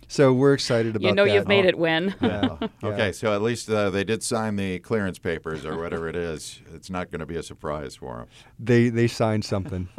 So 0.08 0.30
we're 0.34 0.52
excited 0.52 0.90
about 0.94 1.00
that. 1.02 1.08
You 1.08 1.14
know 1.14 1.24
that. 1.24 1.32
you've 1.32 1.48
made 1.48 1.64
it 1.64 1.78
win. 1.78 2.14
Yeah. 2.20 2.58
yeah. 2.60 2.68
Okay, 2.84 3.12
so 3.12 3.32
at 3.34 3.40
least 3.40 3.70
uh, 3.70 3.88
they 3.88 4.04
did 4.04 4.22
sign 4.22 4.56
the 4.56 4.78
clearance 4.80 5.18
papers 5.18 5.64
or 5.64 5.78
whatever 5.78 6.06
it 6.06 6.16
is. 6.16 6.60
It's 6.74 6.90
not 6.90 7.10
going 7.10 7.20
to 7.20 7.26
be 7.26 7.36
a 7.36 7.42
surprise 7.42 7.96
for 7.96 8.18
them. 8.18 8.26
They 8.58 8.90
they 8.90 9.08
signed 9.08 9.46
something. 9.46 9.88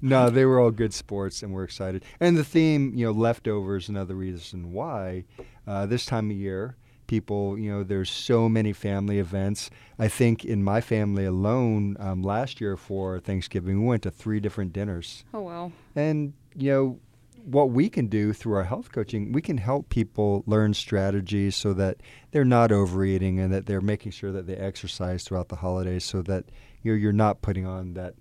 No, 0.00 0.30
they 0.30 0.44
were 0.44 0.60
all 0.60 0.70
good 0.70 0.94
sports, 0.94 1.42
and 1.42 1.52
we're 1.52 1.64
excited. 1.64 2.04
And 2.20 2.36
the 2.36 2.44
theme, 2.44 2.92
you 2.94 3.06
know, 3.06 3.12
leftovers, 3.12 3.88
another 3.88 4.14
reason 4.14 4.72
why. 4.72 5.24
Uh, 5.66 5.86
this 5.86 6.06
time 6.06 6.30
of 6.30 6.36
year, 6.36 6.76
people, 7.10 7.58
you 7.58 7.68
know, 7.68 7.82
there's 7.82 8.08
so 8.08 8.48
many 8.48 8.72
family 8.72 9.18
events. 9.18 9.68
I 9.98 10.06
think 10.06 10.44
in 10.44 10.62
my 10.62 10.80
family 10.80 11.24
alone, 11.24 11.96
um, 11.98 12.22
last 12.22 12.60
year 12.60 12.76
for 12.76 13.18
Thanksgiving, 13.18 13.82
we 13.82 13.88
went 13.88 14.04
to 14.04 14.12
three 14.12 14.38
different 14.38 14.72
dinners. 14.72 15.24
oh 15.34 15.42
well. 15.42 15.72
And, 15.96 16.34
you 16.54 16.70
know, 16.70 17.00
what 17.44 17.70
we 17.70 17.88
can 17.88 18.06
do 18.06 18.32
through 18.32 18.54
our 18.54 18.62
health 18.62 18.92
coaching, 18.92 19.32
we 19.32 19.42
can 19.42 19.58
help 19.58 19.88
people 19.88 20.44
learn 20.46 20.72
strategies 20.72 21.56
so 21.56 21.72
that 21.72 21.96
they're 22.30 22.44
not 22.44 22.70
overeating 22.70 23.40
and 23.40 23.52
that 23.52 23.66
they're 23.66 23.80
making 23.80 24.12
sure 24.12 24.30
that 24.30 24.46
they 24.46 24.54
exercise 24.54 25.24
throughout 25.24 25.48
the 25.48 25.56
holidays 25.56 26.04
so 26.04 26.22
that 26.22 26.44
you 26.82 26.92
know, 26.92 26.96
you're 26.96 27.12
not 27.12 27.42
putting 27.42 27.66
on 27.66 27.94
that 27.94 28.14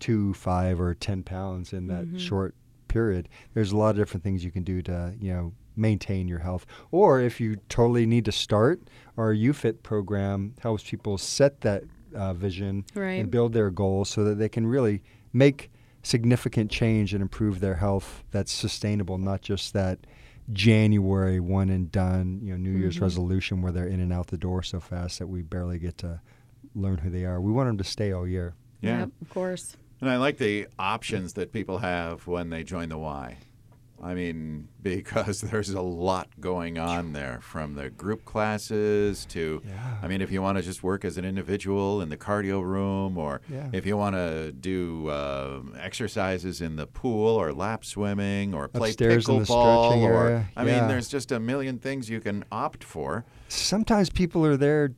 two, 0.00 0.34
five, 0.34 0.80
or 0.80 0.94
10 0.94 1.22
pounds 1.22 1.72
in 1.72 1.86
that 1.86 2.20
short 2.20 2.56
period. 2.88 3.28
There's 3.54 3.70
a 3.70 3.76
lot 3.76 3.90
of 3.90 3.96
different 3.96 4.24
things 4.24 4.44
you 4.44 4.50
can 4.50 4.64
do 4.64 4.82
to, 4.82 5.14
you 5.20 5.32
know, 5.32 5.52
maintain 5.76 6.26
your 6.28 6.38
health. 6.40 6.66
Or 6.90 7.20
if 7.20 7.40
you 7.40 7.56
totally 7.68 8.06
need 8.06 8.24
to 8.24 8.32
start, 8.32 8.80
our 9.16 9.34
UFIT 9.34 9.82
program 9.82 10.54
helps 10.60 10.88
people 10.88 11.18
set 11.18 11.60
that 11.62 11.84
uh, 12.14 12.32
vision 12.32 12.84
Right. 12.94 13.20
and 13.20 13.30
build 13.30 13.52
their 13.52 13.70
goals 13.70 14.08
so 14.08 14.24
that 14.24 14.36
they 14.36 14.48
can 14.48 14.66
really 14.66 15.02
make 15.32 15.70
significant 16.02 16.70
change 16.70 17.12
and 17.12 17.20
improve 17.20 17.60
their 17.60 17.74
health 17.74 18.24
that's 18.30 18.52
sustainable, 18.52 19.18
not 19.18 19.42
just 19.42 19.72
that 19.74 19.98
January 20.52 21.40
one 21.40 21.68
and 21.68 21.90
done, 21.90 22.40
you 22.42 22.52
know, 22.52 22.56
New 22.56 22.78
Year's 22.78 22.94
Mm-hmm. 22.94 23.04
resolution 23.04 23.62
where 23.62 23.72
they're 23.72 23.88
in 23.88 24.00
and 24.00 24.12
out 24.12 24.28
the 24.28 24.38
door 24.38 24.62
so 24.62 24.80
fast 24.80 25.18
that 25.18 25.26
we 25.26 25.42
barely 25.42 25.78
get 25.78 25.98
to 25.98 26.20
learn 26.74 26.98
who 26.98 27.10
they 27.10 27.24
are. 27.24 27.40
We 27.40 27.50
want 27.52 27.68
them 27.68 27.78
to 27.78 27.84
stay 27.84 28.12
all 28.12 28.26
year. 28.26 28.54
Yeah. 28.80 29.00
Yep, 29.00 29.10
of 29.22 29.28
course. 29.30 29.76
And 30.00 30.08
I 30.08 30.16
like 30.18 30.38
the 30.38 30.68
options 30.78 31.32
that 31.34 31.52
people 31.52 31.78
have 31.78 32.26
when 32.26 32.50
they 32.50 32.62
join 32.62 32.88
the 32.88 32.98
Y. 32.98 33.38
I 34.02 34.14
mean, 34.14 34.68
because 34.82 35.40
there's 35.40 35.70
a 35.70 35.80
lot 35.80 36.28
going 36.40 36.78
on 36.78 37.12
there 37.12 37.40
from 37.40 37.74
the 37.74 37.90
group 37.90 38.24
classes 38.24 39.26
to, 39.26 39.62
Yeah. 39.66 39.96
I 40.02 40.06
mean, 40.08 40.20
if 40.20 40.30
you 40.30 40.42
want 40.42 40.58
to 40.58 40.62
just 40.62 40.82
work 40.82 41.04
as 41.04 41.16
an 41.18 41.24
individual 41.24 42.00
in 42.02 42.08
the 42.08 42.16
cardio 42.16 42.62
room 42.62 43.18
or 43.18 43.40
Yeah. 43.50 43.68
if 43.72 43.84
you 43.86 43.96
want 43.96 44.14
to 44.16 44.52
do 44.52 45.08
uh, 45.08 45.62
exercises 45.80 46.60
in 46.60 46.76
the 46.76 46.86
pool 46.86 47.34
or 47.34 47.52
lap 47.52 47.84
swimming 47.84 48.54
or 48.54 48.68
play 48.68 48.90
Upstairs 48.90 49.26
pickleball 49.26 49.96
or, 50.02 50.26
area, 50.26 50.48
I 50.56 50.64
mean, 50.64 50.86
there's 50.88 51.08
just 51.08 51.32
a 51.32 51.40
million 51.40 51.78
things 51.78 52.08
you 52.08 52.20
can 52.20 52.44
opt 52.52 52.84
for. 52.84 53.24
Sometimes 53.48 54.10
people 54.10 54.44
are 54.46 54.56
there 54.56 54.92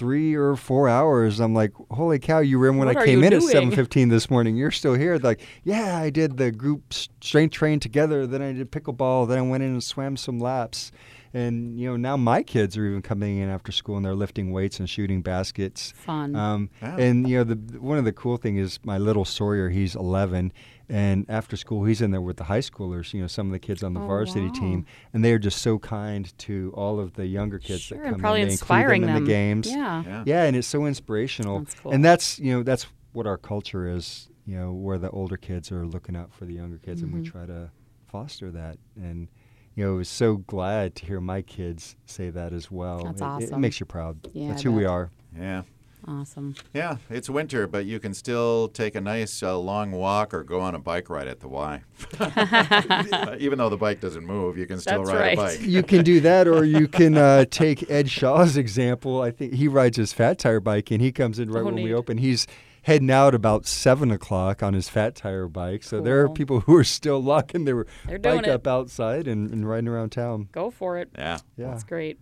three 0.00 0.34
or 0.34 0.56
four 0.56 0.88
hours. 0.88 1.40
I'm 1.40 1.52
like, 1.54 1.72
holy 1.90 2.18
cow! 2.18 2.38
You 2.38 2.58
were 2.58 2.70
in 2.70 2.78
when 2.78 2.88
What 2.88 2.96
I 2.96 3.04
came 3.04 3.20
you 3.20 3.26
in 3.26 3.34
at 3.34 3.42
7:15 3.42 4.08
this 4.16 4.30
morning. 4.30 4.56
You're 4.56 4.70
still 4.70 4.94
here. 4.94 5.18
Like, 5.18 5.42
yeah, 5.62 5.98
I 5.98 6.08
did 6.08 6.38
the 6.38 6.50
group 6.50 6.94
strength 7.20 7.52
train 7.52 7.80
together. 7.80 8.26
Then 8.26 8.40
I 8.40 8.52
did 8.52 8.72
pickleball. 8.72 9.28
Then 9.28 9.38
I 9.38 9.42
went 9.42 9.62
in 9.62 9.70
and 9.70 9.84
swam 9.84 10.16
some 10.16 10.40
laps. 10.40 10.90
And 11.32 11.78
you 11.78 11.88
know 11.88 11.96
now 11.96 12.16
my 12.16 12.42
kids 12.42 12.76
are 12.76 12.84
even 12.84 13.02
coming 13.02 13.38
in 13.38 13.48
after 13.48 13.70
school 13.70 13.96
and 13.96 14.04
they're 14.04 14.16
lifting 14.16 14.50
weights 14.50 14.80
and 14.80 14.88
shooting 14.90 15.20
baskets. 15.22 15.92
Fun. 15.96 16.34
Um, 16.34 16.70
Yeah. 16.82 16.96
And 16.96 17.28
you 17.28 17.36
know, 17.38 17.44
the 17.44 17.78
one 17.78 17.98
of 17.98 18.04
the 18.06 18.12
cool 18.12 18.38
thing 18.38 18.56
is 18.56 18.80
my 18.84 18.96
little 18.98 19.24
Sawyer. 19.26 19.68
He's 19.68 19.94
11, 19.94 20.52
and 20.90 21.24
after 21.28 21.56
school 21.56 21.84
he's 21.84 22.00
in 22.02 22.10
there 22.10 22.20
with 22.20 22.36
the 22.36 22.44
high 22.44 22.58
schoolers. 22.60 23.14
You 23.14 23.20
know, 23.22 23.26
some 23.26 23.46
of 23.46 23.52
the 23.52 23.58
kids 23.58 23.82
on 23.82 23.94
the 23.94 24.00
Oh, 24.00 24.06
varsity 24.06 24.46
wow. 24.48 24.52
team, 24.52 24.86
and 25.14 25.24
they 25.24 25.32
are 25.32 25.38
just 25.38 25.62
so 25.62 25.78
kind 25.78 26.36
to 26.38 26.72
all 26.74 26.98
of 26.98 27.14
the 27.14 27.26
younger 27.26 27.58
kids 27.58 27.82
sure, 27.82 27.98
that 27.98 28.04
and 28.04 28.14
come 28.14 28.20
probably 28.20 28.42
in. 28.42 28.48
They 28.48 28.52
inspiring 28.52 29.02
include 29.02 29.08
them, 29.16 29.22
in 29.22 29.24
the 29.24 29.30
games. 29.30 29.70
Yeah. 29.70 30.02
Yeah. 30.04 30.22
Yeah, 30.26 30.44
and 30.44 30.56
it's 30.56 30.66
so 30.68 30.84
inspirational. 30.86 31.60
That's 31.60 31.74
cool. 31.74 31.92
And 31.92 32.04
that's 32.04 32.38
you 32.38 32.52
know 32.52 32.62
that's 32.62 32.86
what 33.12 33.26
our 33.26 33.38
culture 33.38 33.88
is. 33.88 34.28
You 34.46 34.56
know, 34.58 34.72
where 34.72 34.98
the 34.98 35.10
older 35.10 35.36
kids 35.36 35.70
are 35.70 35.86
looking 35.86 36.16
out 36.16 36.32
for 36.34 36.44
the 36.44 36.54
younger 36.54 36.78
kids, 36.78 37.02
and 37.02 37.12
we 37.12 37.20
Mhm. 37.20 37.30
try 37.30 37.46
to 37.46 37.70
foster 38.06 38.50
that. 38.50 38.78
And 38.96 39.28
you 39.76 39.84
know, 39.84 39.92
I 39.92 39.96
was 39.98 40.08
so 40.08 40.38
glad 40.38 40.96
to 40.96 41.06
hear 41.06 41.20
my 41.20 41.42
kids 41.42 41.94
say 42.04 42.30
that 42.30 42.52
as 42.52 42.68
well. 42.70 43.04
That's 43.04 43.20
It- 43.20 43.24
It, 43.24 43.26
awesome. 43.28 43.60
makes 43.60 43.78
you 43.78 43.86
proud. 43.86 44.28
Yeah, 44.32 44.48
that's 44.48 44.62
I 44.62 44.64
who 44.64 44.72
we 44.72 44.84
are. 44.84 45.10
Yeah. 45.38 45.62
Awesome. 46.06 46.54
Yeah, 46.72 46.96
it's 47.08 47.28
winter, 47.30 47.66
but 47.66 47.84
you 47.86 48.00
can 48.00 48.14
still 48.14 48.68
take 48.68 48.94
a 48.94 49.00
nice 49.00 49.42
uh, 49.42 49.58
long 49.58 49.92
walk 49.92 50.32
or 50.32 50.42
go 50.42 50.60
on 50.60 50.74
a 50.74 50.78
bike 50.78 51.10
ride 51.10 51.28
at 51.28 51.40
the 51.40 51.48
Y. 51.48 51.82
Even 53.38 53.58
though 53.58 53.68
the 53.68 53.76
bike 53.76 54.00
doesn't 54.00 54.24
move, 54.24 54.56
you 54.56 54.66
can 54.66 54.80
still 54.80 55.04
That's 55.04 55.12
ride 55.14 55.20
right. 55.20 55.32
a 55.34 55.36
bike. 55.58 55.60
you 55.62 55.82
can 55.82 56.02
do 56.04 56.20
that, 56.20 56.48
or 56.48 56.64
you 56.64 56.88
can 56.88 57.16
uh, 57.16 57.44
take 57.50 57.90
Ed 57.90 58.08
Shaw's 58.08 58.56
example. 58.56 59.20
I 59.22 59.30
think 59.30 59.54
he 59.54 59.68
rides 59.68 59.96
his 59.96 60.12
fat 60.12 60.38
tire 60.38 60.60
bike, 60.60 60.90
and 60.90 61.00
he 61.00 61.12
comes 61.12 61.38
in 61.38 61.50
right 61.50 61.60
Oh, 61.60 61.64
when 61.66 61.74
we 61.76 61.92
open. 61.92 62.18
He's 62.18 62.46
heading 62.82 63.10
out 63.10 63.34
about 63.34 63.66
seven 63.66 64.10
o'clock 64.10 64.62
on 64.62 64.74
his 64.74 64.88
fat 64.88 65.14
tire 65.14 65.48
bike. 65.48 65.82
So 65.82 66.00
there 66.00 66.20
are 66.22 66.28
people 66.28 66.60
who 66.60 66.76
are 66.76 66.84
still 66.84 67.22
locking 67.22 67.64
their 67.64 67.86
They're 68.06 68.18
bike 68.18 68.48
up 68.48 68.66
outside 68.66 69.28
and, 69.28 69.50
and 69.50 69.68
riding 69.68 69.88
around 69.88 70.10
town. 70.10 70.48
Go 70.52 70.70
for 70.70 70.98
it. 70.98 71.10
Yeah. 71.16 71.38
Yeah. 71.56 71.68
That's 71.68 71.84
great. 71.84 72.18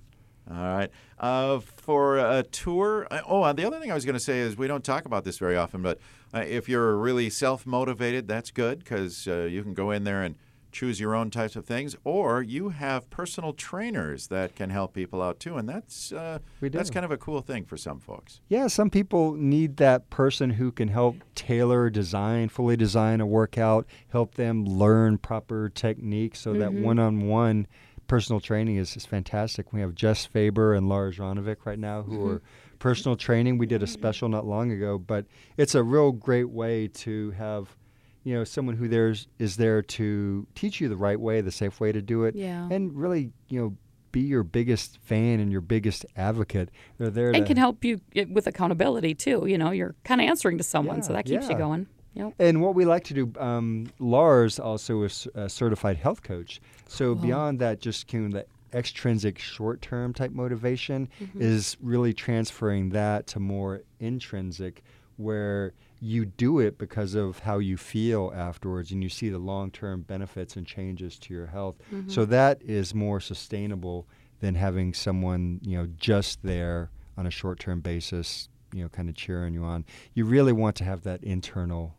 All 0.50 0.56
right. 0.56 0.90
Uh, 1.18 1.60
for 1.60 2.18
a 2.18 2.42
tour, 2.42 3.06
uh, 3.10 3.20
oh, 3.26 3.42
uh, 3.42 3.52
the 3.52 3.66
other 3.66 3.78
thing 3.78 3.90
I 3.90 3.94
was 3.94 4.04
going 4.04 4.14
to 4.14 4.20
say 4.20 4.38
is 4.38 4.56
we 4.56 4.66
don't 4.66 4.84
talk 4.84 5.04
about 5.04 5.24
this 5.24 5.38
very 5.38 5.56
often, 5.56 5.82
but 5.82 5.98
uh, 6.32 6.38
if 6.40 6.68
you're 6.68 6.96
really 6.96 7.28
self 7.28 7.66
motivated, 7.66 8.28
that's 8.28 8.50
good 8.50 8.78
because 8.78 9.28
uh, 9.28 9.42
you 9.42 9.62
can 9.62 9.74
go 9.74 9.90
in 9.90 10.04
there 10.04 10.22
and 10.22 10.36
choose 10.70 11.00
your 11.00 11.14
own 11.14 11.30
types 11.30 11.56
of 11.56 11.64
things, 11.64 11.96
or 12.04 12.42
you 12.42 12.68
have 12.68 13.08
personal 13.10 13.52
trainers 13.52 14.28
that 14.28 14.54
can 14.54 14.70
help 14.70 14.92
people 14.92 15.22
out 15.22 15.40
too, 15.40 15.56
and 15.56 15.68
that's 15.68 16.12
uh, 16.12 16.38
We 16.60 16.68
that's 16.68 16.90
kind 16.90 17.04
of 17.04 17.10
a 17.10 17.16
cool 17.16 17.40
thing 17.40 17.64
for 17.64 17.76
some 17.76 18.00
folks. 18.00 18.40
Yeah, 18.48 18.66
some 18.66 18.90
people 18.90 19.32
need 19.32 19.78
that 19.78 20.10
person 20.10 20.50
who 20.50 20.70
can 20.70 20.88
help 20.88 21.16
tailor, 21.34 21.90
design, 21.90 22.48
fully 22.48 22.76
design 22.76 23.20
a 23.20 23.26
workout, 23.26 23.86
help 24.10 24.34
them 24.34 24.64
learn 24.64 25.18
proper 25.18 25.68
techniques. 25.68 26.40
So 26.40 26.52
that 26.54 26.72
one-on-one 26.72 27.66
personal 28.08 28.40
training 28.40 28.76
is, 28.76 28.96
is 28.96 29.06
fantastic. 29.06 29.72
We 29.72 29.80
have 29.80 29.94
Jess 29.94 30.26
Faber 30.26 30.74
and 30.74 30.88
Lars 30.88 31.18
Ronovic 31.18 31.58
right 31.64 31.78
now 31.78 32.02
who 32.02 32.18
mm-hmm. 32.18 32.30
are 32.32 32.42
personal 32.80 33.16
training. 33.16 33.58
We 33.58 33.66
did 33.66 33.82
a 33.82 33.86
special 33.86 34.28
not 34.28 34.44
long 34.44 34.72
ago, 34.72 34.98
but 34.98 35.26
it's 35.56 35.76
a 35.76 35.82
real 35.84 36.10
great 36.10 36.48
way 36.50 36.88
to 36.88 37.30
have, 37.32 37.76
you 38.24 38.34
know, 38.34 38.44
someone 38.44 38.76
who 38.76 38.88
there's 38.88 39.28
is 39.38 39.56
there 39.56 39.82
to 39.82 40.46
teach 40.56 40.80
you 40.80 40.88
the 40.88 40.96
right 40.96 41.20
way, 41.20 41.40
the 41.40 41.52
safe 41.52 41.78
way 41.78 41.92
to 41.92 42.02
do 42.02 42.24
it, 42.24 42.34
Yeah. 42.34 42.66
and 42.70 42.96
really, 42.96 43.30
you 43.48 43.60
know. 43.60 43.76
Be 44.10 44.20
your 44.20 44.42
biggest 44.42 44.96
fan 45.02 45.38
and 45.38 45.52
your 45.52 45.60
biggest 45.60 46.06
advocate. 46.16 46.70
They're 46.96 47.10
there 47.10 47.26
And 47.28 47.44
to 47.44 47.44
can 47.44 47.58
help 47.58 47.84
you 47.84 48.00
with 48.30 48.46
accountability 48.46 49.14
too. 49.14 49.44
You 49.46 49.58
know, 49.58 49.70
you're 49.70 49.94
kind 50.02 50.22
of 50.22 50.26
answering 50.26 50.56
to 50.56 50.64
someone, 50.64 51.02
so 51.02 51.12
that 51.12 51.26
keeps 51.26 51.46
you 51.50 51.58
going. 51.58 51.86
Yep. 52.18 52.34
And 52.38 52.60
what 52.60 52.74
we 52.74 52.84
like 52.84 53.04
to 53.04 53.14
do, 53.14 53.32
um, 53.38 53.86
Lars 54.00 54.58
also 54.58 55.02
is 55.04 55.28
a 55.34 55.48
certified 55.48 55.96
health 55.96 56.22
coach. 56.22 56.60
So 56.88 57.14
beyond 57.14 57.60
that, 57.60 57.80
just 57.80 58.08
kind 58.08 58.26
of 58.26 58.32
the 58.32 58.46
extrinsic 58.76 59.38
short-term 59.38 60.12
type 60.12 60.32
motivation 60.32 61.08
Mm-hmm. 61.20 61.40
is 61.40 61.76
really 61.80 62.12
transferring 62.12 62.90
that 62.90 63.26
to 63.28 63.40
more 63.40 63.82
intrinsic, 64.00 64.82
where 65.16 65.72
you 66.00 66.24
do 66.26 66.58
it 66.58 66.76
because 66.76 67.14
of 67.14 67.38
how 67.40 67.58
you 67.58 67.76
feel 67.76 68.32
afterwards, 68.34 68.90
and 68.92 69.02
you 69.02 69.08
see 69.08 69.28
the 69.30 69.38
long-term 69.38 70.02
benefits 70.02 70.56
and 70.56 70.66
changes 70.66 71.18
to 71.20 71.32
your 71.34 71.46
health. 71.46 71.76
Mm-hmm. 71.92 72.10
So 72.10 72.24
that 72.26 72.60
is 72.62 72.94
more 72.94 73.20
sustainable 73.20 74.06
than 74.40 74.54
having 74.54 74.92
someone 74.94 75.60
you 75.62 75.76
know 75.78 75.88
just 75.96 76.42
there 76.42 76.90
on 77.16 77.26
a 77.26 77.30
short-term 77.30 77.80
basis, 77.80 78.48
you 78.72 78.82
know, 78.82 78.88
kind 78.88 79.08
of 79.08 79.14
cheering 79.16 79.54
you 79.54 79.64
on. 79.64 79.84
You 80.14 80.24
really 80.24 80.52
want 80.52 80.76
to 80.76 80.84
have 80.84 81.02
that 81.02 81.22
internal 81.24 81.94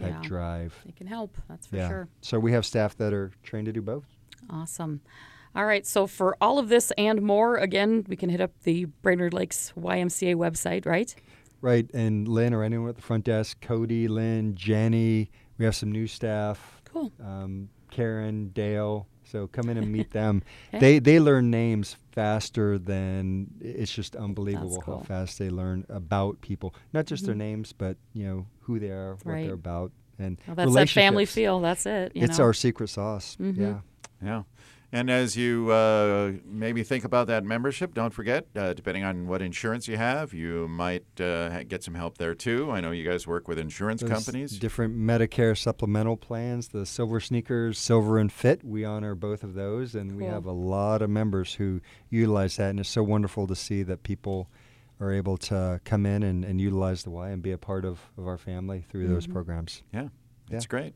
type 0.00 0.14
Yeah. 0.22 0.28
drive. 0.28 0.74
It 0.88 0.96
can 0.96 1.06
help. 1.06 1.36
That's 1.48 1.66
for 1.66 1.76
yeah. 1.76 1.88
sure. 1.88 2.08
So 2.20 2.38
we 2.38 2.52
have 2.52 2.64
staff 2.66 2.96
that 2.96 3.12
are 3.12 3.30
trained 3.42 3.66
to 3.66 3.72
do 3.72 3.82
both. 3.82 4.04
Awesome. 4.48 5.00
All 5.54 5.64
right. 5.64 5.86
So 5.86 6.06
for 6.06 6.36
all 6.40 6.58
of 6.58 6.68
this 6.68 6.92
and 6.96 7.22
more, 7.22 7.56
again, 7.56 8.04
we 8.08 8.16
can 8.16 8.28
hit 8.30 8.40
up 8.40 8.52
the 8.62 8.86
Brainerd 9.02 9.34
Lakes 9.34 9.72
YMCA 9.76 10.34
website, 10.36 10.86
right? 10.86 11.14
Right. 11.60 11.90
And 11.92 12.26
Lynn 12.28 12.54
or 12.54 12.62
anyone 12.62 12.88
at 12.88 12.96
the 12.96 13.02
front 13.02 13.24
desk, 13.24 13.60
Cody, 13.60 14.08
Lynn, 14.08 14.54
Jenny. 14.54 15.30
We 15.58 15.64
have 15.64 15.74
some 15.76 15.92
new 15.92 16.06
staff. 16.06 16.80
Cool. 16.84 17.12
Um, 17.22 17.68
Karen, 17.90 18.48
Dale. 18.50 19.06
So 19.30 19.46
come 19.46 19.68
in 19.70 19.76
and 19.76 19.92
meet 19.92 20.10
them. 20.20 20.42
Okay. 20.68 20.78
They 20.80 20.98
they 20.98 21.20
learn 21.20 21.50
names 21.50 21.96
faster 22.12 22.78
than 22.78 23.46
it's 23.60 23.92
just 23.92 24.16
unbelievable 24.16 24.80
cool. 24.82 24.98
how 24.98 25.02
fast 25.04 25.38
they 25.38 25.50
learn 25.50 25.84
about 25.88 26.40
people. 26.40 26.74
Not 26.92 27.06
just 27.06 27.24
their 27.26 27.34
names, 27.36 27.72
but 27.72 27.96
you 28.12 28.24
know 28.26 28.46
who 28.62 28.78
they 28.78 28.90
are, 28.90 29.14
what 29.22 29.32
Right. 29.32 29.44
they're 29.46 29.54
about, 29.54 29.92
and 30.18 30.38
Well, 30.46 30.56
that's 30.56 30.74
that 30.74 30.88
family 30.90 31.26
feel. 31.26 31.60
That's 31.60 31.86
it. 31.86 32.12
you 32.14 32.22
It's 32.24 32.38
know? 32.38 32.44
our 32.46 32.52
secret 32.54 32.88
sauce. 32.88 33.36
Mhm. 33.40 33.56
Yeah. 33.56 33.80
Yeah. 34.22 34.42
And 34.92 35.08
as 35.08 35.36
you 35.36 35.70
uh, 35.70 36.32
maybe 36.44 36.82
think 36.82 37.04
about 37.04 37.28
that 37.28 37.44
membership, 37.44 37.94
don't 37.94 38.12
forget, 38.12 38.46
uh, 38.56 38.72
depending 38.72 39.04
on 39.04 39.28
what 39.28 39.40
insurance 39.40 39.86
you 39.86 39.96
have, 39.96 40.34
you 40.34 40.66
might 40.66 41.04
uh, 41.20 41.62
get 41.62 41.84
some 41.84 41.94
help 41.94 42.18
there 42.18 42.34
too. 42.34 42.72
I 42.72 42.80
know 42.80 42.90
you 42.90 43.08
guys 43.08 43.24
work 43.24 43.46
with 43.46 43.56
insurance 43.56 44.00
Those 44.00 44.10
companies. 44.10 44.58
Different 44.58 44.96
Medicare 44.98 45.56
supplemental 45.56 46.16
plans, 46.16 46.68
the 46.68 46.84
Silver 46.84 47.20
Sneakers, 47.20 47.78
Silver 47.78 48.18
and 48.18 48.32
Fit. 48.32 48.64
We 48.64 48.84
honor 48.84 49.14
both 49.14 49.44
of 49.44 49.54
those, 49.54 49.94
and 49.94 50.16
we 50.16 50.24
have 50.24 50.44
a 50.44 50.50
lot 50.52 51.02
of 51.02 51.10
members 51.10 51.54
who 51.54 51.80
utilize 52.08 52.56
that. 52.56 52.70
And 52.70 52.80
it's 52.80 52.88
so 52.88 53.04
wonderful 53.04 53.46
to 53.46 53.54
see 53.54 53.84
that 53.84 54.02
people 54.02 54.50
are 54.98 55.12
able 55.12 55.36
to 55.38 55.80
come 55.84 56.04
in 56.04 56.24
and, 56.24 56.44
and 56.44 56.60
utilize 56.60 57.04
the 57.04 57.10
Y 57.10 57.30
and 57.30 57.40
be 57.42 57.52
a 57.52 57.58
part 57.58 57.84
of, 57.84 58.00
of 58.18 58.26
our 58.26 58.36
family 58.38 58.84
through 58.90 59.06
those 59.06 59.22
Mm-hmm. 59.24 59.32
programs. 59.34 59.82
yeah, 59.94 60.08
that's 60.50 60.64
Yeah. 60.64 60.68
great. 60.68 60.94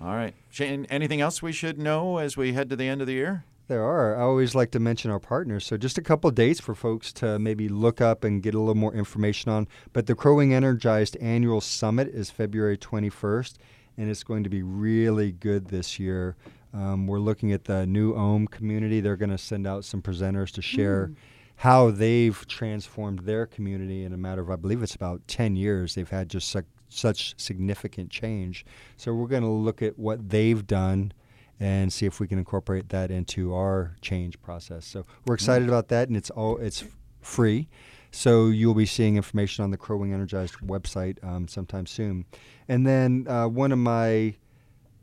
All 0.00 0.14
right. 0.14 0.34
Shane, 0.50 0.86
anything 0.90 1.20
else 1.20 1.42
we 1.42 1.52
should 1.52 1.78
know 1.78 2.18
as 2.18 2.36
we 2.36 2.52
head 2.52 2.68
to 2.70 2.76
the 2.76 2.88
end 2.88 3.00
of 3.00 3.06
the 3.06 3.14
year? 3.14 3.44
There 3.68 3.82
are. 3.82 4.16
I 4.16 4.22
always 4.22 4.54
like 4.54 4.70
to 4.72 4.80
mention 4.80 5.10
our 5.10 5.18
partners. 5.18 5.66
So 5.66 5.76
just 5.76 5.98
a 5.98 6.02
couple 6.02 6.30
dates 6.30 6.60
for 6.60 6.74
folks 6.74 7.12
to 7.14 7.38
maybe 7.38 7.68
look 7.68 8.00
up 8.00 8.22
and 8.22 8.42
get 8.42 8.54
a 8.54 8.60
little 8.60 8.76
more 8.76 8.94
information 8.94 9.50
on. 9.50 9.66
But 9.92 10.06
the 10.06 10.14
Crow 10.14 10.36
Wing 10.36 10.54
Energized 10.54 11.16
Annual 11.16 11.62
Summit 11.62 12.08
is 12.08 12.30
February 12.30 12.78
21st, 12.78 13.54
and 13.96 14.08
it's 14.08 14.22
going 14.22 14.44
to 14.44 14.50
be 14.50 14.62
really 14.62 15.32
good 15.32 15.66
this 15.66 15.98
year. 15.98 16.36
Um, 16.72 17.08
we're 17.08 17.18
looking 17.18 17.52
at 17.52 17.64
the 17.64 17.86
New 17.86 18.14
Ulm 18.14 18.46
community. 18.46 19.00
They're 19.00 19.16
going 19.16 19.30
to 19.30 19.38
send 19.38 19.66
out 19.66 19.84
some 19.84 20.02
presenters 20.02 20.52
to 20.52 20.62
share 20.62 21.10
how 21.56 21.90
they've 21.90 22.46
transformed 22.46 23.20
their 23.20 23.46
community 23.46 24.04
in 24.04 24.12
a 24.12 24.16
matter 24.16 24.42
of, 24.42 24.50
I 24.50 24.56
believe 24.56 24.82
it's 24.82 24.94
about 24.94 25.26
10 25.26 25.56
years. 25.56 25.94
They've 25.94 26.08
had 26.08 26.28
just 26.28 26.50
such, 26.50 26.66
such 26.88 27.34
significant 27.38 28.10
change. 28.10 28.64
So 28.96 29.12
we're 29.14 29.28
going 29.28 29.42
to 29.42 29.48
look 29.48 29.82
at 29.82 29.98
what 29.98 30.28
they've 30.28 30.66
done 30.66 31.12
and 31.58 31.92
see 31.92 32.06
if 32.06 32.20
we 32.20 32.26
can 32.26 32.38
incorporate 32.38 32.90
that 32.90 33.10
into 33.10 33.54
our 33.54 33.96
change 34.02 34.40
process. 34.42 34.86
So 34.86 35.06
we're 35.24 35.34
excited 35.34 35.68
about 35.68 35.88
that, 35.88 36.08
and 36.08 36.16
it's 36.16 36.30
all 36.30 36.58
it's 36.58 36.84
free. 37.20 37.68
So 38.10 38.48
you'll 38.48 38.74
be 38.74 38.86
seeing 38.86 39.16
information 39.16 39.64
on 39.64 39.70
the 39.70 39.76
Crow 39.76 39.96
Wing 39.98 40.12
Energized 40.12 40.54
website 40.60 41.22
um, 41.24 41.48
sometime 41.48 41.86
soon. 41.86 42.24
And 42.68 42.86
then 42.86 43.26
uh, 43.28 43.48
one 43.48 43.72
of 43.72 43.78
my 43.78 44.36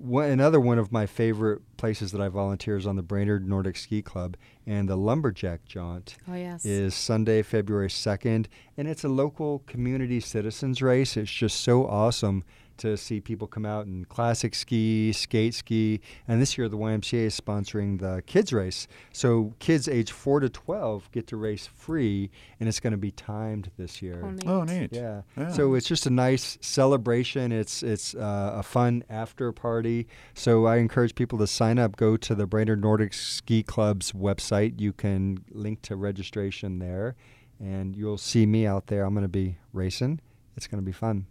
one, 0.03 0.29
another 0.29 0.59
one 0.59 0.77
of 0.79 0.91
my 0.91 1.05
favorite 1.05 1.61
places 1.77 2.11
that 2.11 2.21
I 2.21 2.27
volunteer 2.27 2.75
is 2.77 2.85
on 2.85 2.95
the 2.95 3.01
Brainerd 3.01 3.47
Nordic 3.47 3.77
Ski 3.77 4.01
Club, 4.01 4.35
and 4.67 4.87
the 4.89 4.95
Lumberjack 4.95 5.65
Jaunt 5.65 6.15
Oh, 6.29 6.35
yes. 6.35 6.65
is 6.65 6.93
Sunday, 6.93 7.41
February 7.41 7.87
2nd, 7.87 8.47
and 8.77 8.87
it's 8.87 9.03
a 9.03 9.09
local 9.09 9.59
community 9.67 10.19
citizens 10.19 10.81
race. 10.81 11.15
It's 11.17 11.31
just 11.31 11.61
so 11.61 11.85
awesome 11.87 12.43
to 12.77 12.97
see 12.97 13.19
people 13.19 13.47
come 13.47 13.65
out 13.65 13.85
and 13.85 14.07
classic 14.09 14.55
ski, 14.55 15.11
skate 15.13 15.53
ski, 15.53 16.01
and 16.27 16.41
this 16.41 16.57
year 16.57 16.67
the 16.69 16.77
YMCA 16.77 17.25
is 17.25 17.39
sponsoring 17.39 17.99
the 17.99 18.21
kids 18.25 18.53
race. 18.53 18.87
So 19.11 19.53
kids 19.59 19.87
age 19.87 20.11
4 20.11 20.41
to 20.41 20.49
12 20.49 21.11
get 21.11 21.27
to 21.27 21.37
race 21.37 21.67
free 21.67 22.29
and 22.59 22.69
it's 22.69 22.79
going 22.79 22.91
to 22.91 22.97
be 22.97 23.11
timed 23.11 23.71
this 23.77 24.01
year. 24.01 24.21
Oh, 24.23 24.31
neat. 24.31 24.47
Oh, 24.47 24.63
neat. 24.63 24.89
Yeah. 24.93 25.21
Yeah. 25.37 25.51
So 25.51 25.73
it's 25.73 25.87
just 25.87 26.05
a 26.05 26.09
nice 26.09 26.57
celebration. 26.61 27.51
It's 27.51 27.83
it's 27.83 28.15
uh, 28.15 28.53
a 28.55 28.63
fun 28.63 29.03
after 29.09 29.51
party. 29.51 30.07
So 30.33 30.65
I 30.65 30.77
encourage 30.77 31.15
people 31.15 31.37
to 31.39 31.47
sign 31.47 31.79
up. 31.79 31.95
Go 31.95 32.17
to 32.17 32.35
the 32.35 32.47
Brainerd 32.47 32.81
Nordic 32.81 33.13
Ski 33.13 33.63
Club's 33.63 34.11
website. 34.11 34.79
You 34.79 34.93
can 34.93 35.43
link 35.51 35.81
to 35.83 35.95
registration 35.95 36.79
there, 36.79 37.15
and 37.59 37.95
you'll 37.95 38.17
see 38.17 38.45
me 38.45 38.65
out 38.65 38.87
there. 38.87 39.05
I'm 39.05 39.13
going 39.13 39.23
to 39.23 39.27
be 39.27 39.57
racing. 39.73 40.21
It's 40.55 40.67
going 40.67 40.81
to 40.81 40.85
be 40.85 40.91
fun 40.91 41.25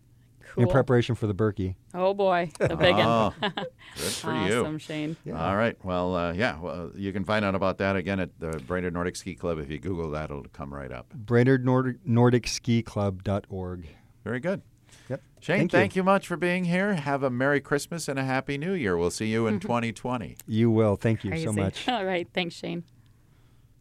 Cool. 0.55 0.65
in 0.65 0.71
preparation 0.71 1.15
for 1.15 1.27
the 1.27 1.33
Birkie. 1.35 1.77
Oh 1.95 2.13
boy, 2.15 2.51
the 2.59 2.77
big 2.77 2.95
Oh, 2.97 3.33
one. 3.39 3.53
good 3.57 3.67
for 3.97 4.31
awesome, 4.33 4.73
you. 4.75 4.79
Shane. 4.79 5.17
Yeah. 5.25 5.43
All 5.43 5.57
right. 5.57 5.83
Well, 5.83 6.15
uh, 6.15 6.33
yeah. 6.35 6.61
Well, 6.61 6.91
you 6.95 7.11
can 7.13 7.25
find 7.25 7.43
out 7.45 7.55
about 7.55 7.79
that 7.79 7.97
again 7.97 8.21
at 8.21 8.39
the 8.39 8.59
Brainerd 8.67 8.93
Nordic 8.93 9.17
Ski 9.17 9.35
Club. 9.35 9.59
If 9.59 9.71
you 9.71 9.79
Google 9.79 10.11
that, 10.11 10.25
it'll 10.31 10.45
come 10.53 10.73
right 10.75 10.93
up. 10.93 11.11
Brainerd 11.15 11.65
Nordic, 11.65 12.07
Nordic 12.07 12.47
Ski 12.47 12.83
Club.org. 12.83 13.87
Very 14.25 14.41
good. 14.41 14.61
Yep. 15.09 15.23
Shane, 15.41 15.59
Thank 15.59 15.71
thank, 15.73 15.97
you. 15.97 16.01
you. 16.01 16.05
much 16.05 16.27
for 16.29 16.37
being 16.37 16.65
here. 16.65 16.95
Have 16.95 17.23
a 17.23 17.31
Merry 17.31 17.61
Christmas 17.61 18.07
and 18.09 18.19
a 18.19 18.25
Happy 18.25 18.57
New 18.59 18.73
Year. 18.75 18.97
We'll 18.97 19.11
see 19.11 19.27
you 19.27 19.47
in 19.47 19.59
2020. 19.61 20.37
You 20.47 20.71
will. 20.71 20.97
Thank 20.97 21.25
you 21.25 21.31
Crazy. 21.31 21.45
so 21.47 21.53
much. 21.53 21.89
All 21.89 22.05
right, 22.05 22.29
thanks, 22.35 22.55
Shane. 22.55 22.85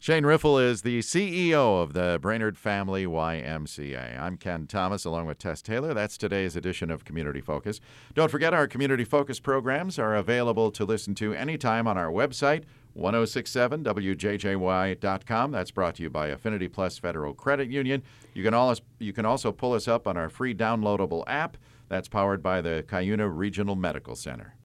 Shane 0.02 0.26
Riffle 0.26 0.58
is 0.58 0.82
the 0.82 0.98
CEO 0.98 1.80
of 1.80 1.92
the 1.92 2.18
Brainerd 2.20 2.58
Family 2.58 3.06
YMCA. 3.06 4.20
I'm 4.20 4.36
Ken 4.36 4.66
Thomas 4.66 5.04
along 5.04 5.26
with 5.26 5.38
Tess 5.38 5.62
Taylor. 5.62 5.94
That's 5.94 6.18
today's 6.18 6.56
edition 6.56 6.90
of 6.90 7.04
Community 7.04 7.40
Focus. 7.40 7.80
Don't 8.12 8.28
forget 8.28 8.52
our 8.52 8.66
Community 8.66 9.04
Focus 9.04 9.38
programs 9.38 10.00
are 10.00 10.16
available 10.16 10.72
to 10.72 10.84
listen 10.84 11.14
to 11.14 11.34
anytime 11.34 11.86
on 11.86 11.96
our 11.96 12.10
website, 12.10 12.64
1067wjjy.com. 12.98 15.52
That's 15.52 15.70
brought 15.70 15.94
to 15.94 16.02
you 16.02 16.10
by 16.10 16.26
Affinity 16.26 16.66
Plus 16.66 16.98
Federal 16.98 17.32
Credit 17.32 17.70
Union. 17.70 18.02
You 18.34 18.42
can, 18.42 18.74
you 18.98 19.12
can 19.12 19.24
also 19.24 19.52
pull 19.52 19.72
us 19.72 19.86
up 19.86 20.08
on 20.08 20.16
our 20.16 20.28
free 20.28 20.52
downloadable 20.52 21.22
app 21.28 21.56
that's 21.88 22.08
powered 22.08 22.42
by 22.42 22.60
the 22.60 22.84
Cuyuna 22.88 23.30
Regional 23.32 23.76
Medical 23.76 24.16
Center. 24.16 24.56